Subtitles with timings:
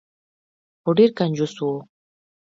[0.81, 1.67] خو ډیر کنجوس و.